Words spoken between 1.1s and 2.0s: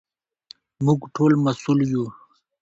ټول مسوول